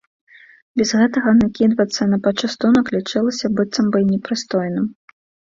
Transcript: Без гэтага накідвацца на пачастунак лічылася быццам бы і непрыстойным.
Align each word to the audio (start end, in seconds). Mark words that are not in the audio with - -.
Без 0.79 0.93
гэтага 1.01 1.33
накідвацца 1.41 2.07
на 2.13 2.17
пачастунак 2.29 2.85
лічылася 2.97 3.53
быццам 3.61 3.85
бы 3.95 4.03
і 4.07 4.09
непрыстойным. 4.11 4.91